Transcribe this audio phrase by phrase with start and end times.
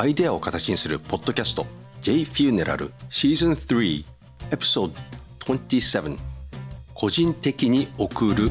[0.00, 1.66] アイデアを形にするポッドキャスト
[2.00, 4.02] J Funeral Season 3
[4.48, 4.92] Episode
[5.40, 6.16] 27
[6.94, 8.50] 個人的に送る。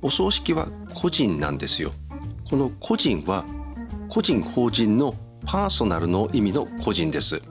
[0.00, 1.92] お葬式は個人なんですよ。
[2.48, 3.44] この個人は
[4.08, 7.42] 個人法人のパーソナルの意味の個人です。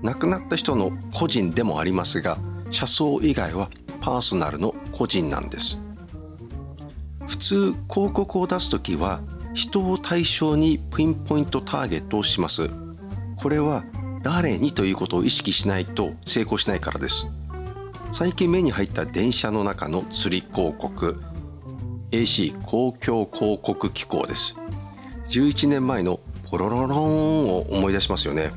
[0.00, 2.38] 亡くなった人の個人でもありますが
[2.70, 3.68] 車窓以外は
[4.08, 5.78] パーソナルの個人なんです。
[7.26, 9.20] 普通広告を出す時は
[9.52, 12.70] 人を対象にピンポイントターゲットをします。
[13.36, 13.84] これは
[14.22, 17.26] 誰にということを意識しないと成功しないからです。
[18.10, 21.20] 最近目に入った電車の中の釣り広告
[22.10, 24.56] AC 公共広告機構です。
[25.28, 26.18] 11年前の
[26.50, 28.52] ポロロローンを思い出しますよね。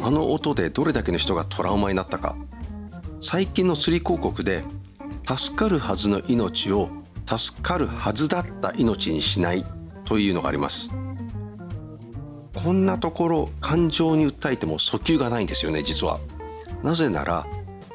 [0.00, 2.36] あの音でどれだけの人がトラウマになったか。
[3.26, 4.64] 最近の釣り広告で
[5.26, 6.90] 助かるはずの命を
[7.26, 9.64] 助かるはずだった命にしない
[10.04, 10.90] というのがあります。
[12.54, 16.20] こんなところ感情に訴えても訴求がないんですよね実は。
[16.82, 17.46] なぜなら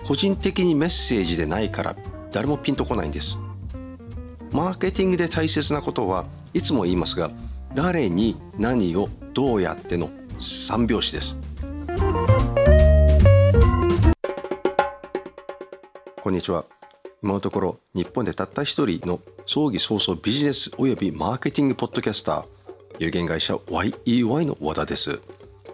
[0.04, 1.96] 個人的にメッセージでないから
[2.32, 3.38] 誰もピンとこないんです。
[4.52, 7.30] マーケティングで大切なことはいつも言いますが
[7.76, 11.38] 誰に何をどうやっての三拍子です。
[16.30, 16.66] こんにちは。
[17.24, 22.46] 今のところ日本でたった一人の葬儀早々ビジネスおよびマーケティングポッドキャスター
[23.00, 25.20] 有限会社 YEY の和田です。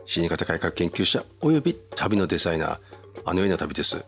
[0.05, 2.79] 死に方改革研究者および旅のデザイナー
[3.25, 4.05] あのような旅です。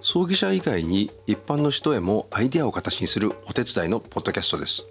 [0.00, 4.86] 葬儀者以外に一般の人へもアイデアを形にするお手伝いのポッドキャストです。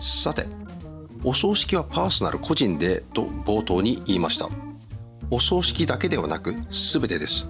[0.00, 0.44] さて
[1.22, 4.69] お葬式はパーソナル個人でと冒頭に言いました。
[5.30, 7.48] お葬式だけではなく全てです。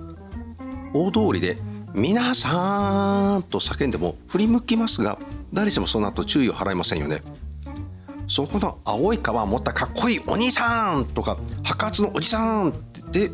[0.93, 1.59] 大通りで
[1.95, 5.19] 「皆さん!」と叫んでも振り向きますが
[5.53, 7.23] 誰しもその後注意を払いませんよね。
[8.29, 12.73] そこの青い皮を持ったかっこいいお兄さんとか白髪のおじさんっ
[13.11, 13.33] て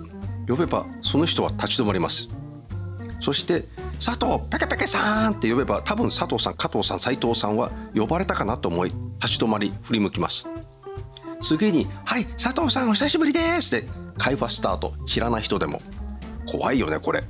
[0.49, 2.31] 呼べばその人は立ち止まります。
[3.21, 3.69] そして
[4.03, 8.93] 佐藤ペケペケさんって呼べば多分佐藤さん加藤さん斉藤さんは呼ばれたかなと思い
[9.23, 10.47] 立ち止まり振り向きます。
[11.41, 14.95] 次に「はい佐藤さんお久しぶりです」って会話スタート。
[15.07, 15.83] 知らない人でも。
[16.47, 17.25] 怖いよねこれ。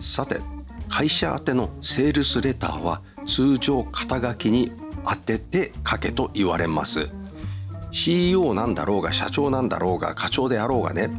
[0.00, 0.40] さて
[0.88, 4.72] 会社宛てのセールスレターは通常肩書きに
[5.04, 7.08] 当てて書けと言われます。
[7.90, 11.10] CEO なんだろうが社長なんだろうが課長であろうがね。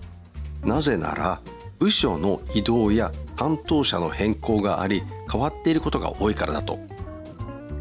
[0.63, 1.41] なぜなら
[1.79, 6.79] 部署の移動や担当者の変更があり変わっていることが多いからだと。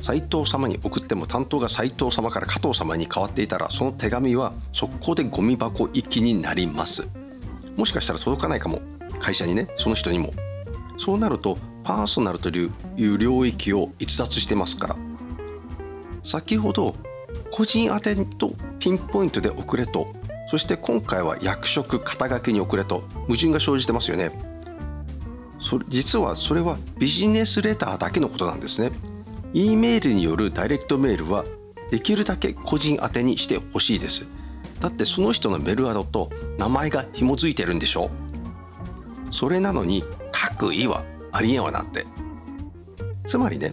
[0.02, 7.08] 斉藤様に送っても担当が斉藤様から加藤様に変わっていたらその手紙は速攻でゴミ箱行きになります。
[7.76, 8.80] もしかしたら届かないかも。
[9.20, 10.32] 会社にねその人にも。
[10.98, 12.66] そうなるとパーソナルとい
[13.06, 14.96] う領域を逸脱してますから。
[16.22, 16.94] 先ほど
[17.50, 20.14] 個人宛てとピンポイントで送れと。
[20.50, 23.02] そして今回は役職肩書きに送れと。
[23.26, 24.32] 矛盾が生じてますよね。
[25.60, 28.92] そ実はそれはビジネスレターだけのことなんですね。
[29.54, 31.44] E メールによるダイレクトメールは
[31.90, 34.28] できるだけ個人宛にしてほしいです。
[34.80, 38.10] だってその人のメールアドと名前が紐づいてるんでしょ？
[39.30, 42.06] うそれなのに各意はありえんわなって。
[43.26, 43.72] つまりね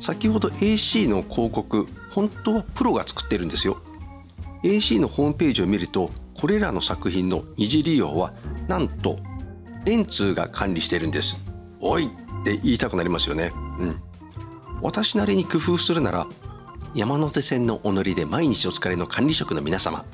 [0.00, 3.78] 先ほど AC の広告本当はプロが作ってるんですよ。
[4.62, 8.32] AC のホームページを見るとこれらの作品の二次利用は
[8.68, 9.18] なんと
[9.84, 11.40] 電通が管理してるんです。
[11.80, 12.08] おいっ
[12.44, 13.52] て言いたくなりますよね。
[13.78, 14.00] うん。
[14.82, 16.26] 私なりに工夫するなら
[16.94, 20.04] 山手線のお乗りで毎日お疲れの管理職の皆様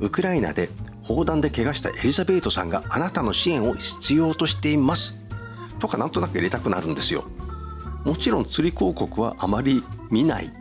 [0.00, 0.70] ウクライナで
[1.02, 5.20] 砲弾で怪我したエリザベートさんがあなたの支援を必要としています。
[5.80, 7.24] とかなんとなく入れたくなるんですよ。
[8.04, 10.52] もちろん釣り広告はあまり見ない。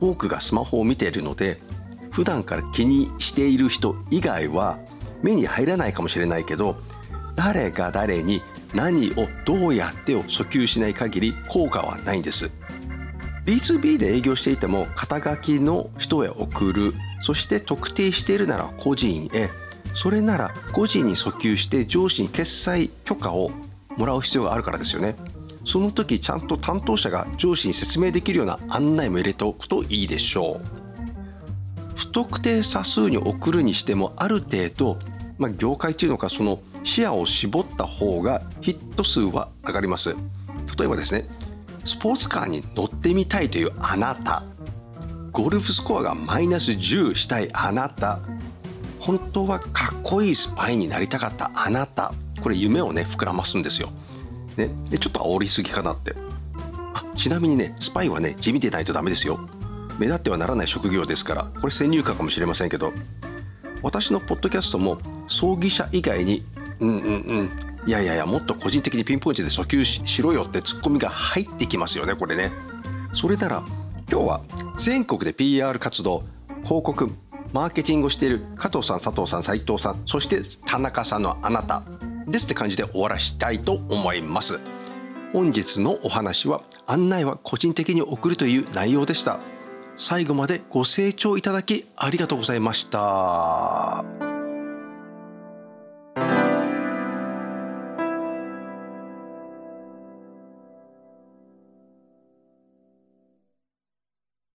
[0.00, 1.60] 多くがスマホを見ているので
[2.12, 4.78] 普段から気にしている人以外は
[5.22, 6.76] 目に入らないかもしれないけど
[7.34, 8.40] 誰が誰に
[8.72, 12.52] 何をどうやってを訴求しない限り効果はないんです。
[13.48, 16.92] B2B で営業していても肩書きの人へ送る
[17.22, 19.48] そして特定しているなら個人へ
[19.94, 23.50] それなら個人に訴求して上司に決済許可を
[23.96, 25.16] もらう必要があるからですよね。
[25.64, 31.96] その時ちゃんと担当者が上司に説明できるような案内も入れておくといいでしょう。
[31.96, 34.98] 不特定多数に送るにしてもある程度、
[35.38, 40.14] まあ、業界というのかその視野を絞った方がヒット数は上がります。
[40.78, 41.26] 例えばですね
[41.88, 44.44] スポーツカーに乗ってみたいというあなた。
[45.32, 48.20] ゴルフスコアがマイナス10したいあなた。
[49.00, 52.12] 本当はかっこいいスパイになりたかったあなた。
[52.42, 53.90] これ夢をね膨らますんですよ。
[54.58, 56.14] ね、でちょっと煽りすぎかなって。
[56.92, 59.40] あちなみにねスパイはね地味でないとダメですよ。
[59.98, 61.44] 目立ってはならない職業ですから。
[61.44, 62.92] これ先入観かもしれませんけど。
[63.82, 64.98] 私のポッドキャストも
[65.28, 66.44] 葬儀者以外に
[66.80, 72.52] うんうんうんいやいやいやもっと個人的にピンポイントで訴求しろよってツッコミが入ってきますよねこれね。
[73.14, 73.64] それなら
[74.12, 74.42] 今日は
[74.76, 76.22] 全国で PR 活動
[76.64, 77.10] 広告
[77.54, 81.82] マーケティングをしている加藤さん佐藤さん斉藤さんそして田中さんのあなた
[82.26, 84.60] ですって感じで終わらしたいと思います。
[85.32, 89.40] 本日のお話は案内は個人的に送るという内容でした。
[89.96, 94.17] 最後までご清聴いただきありがとうございました。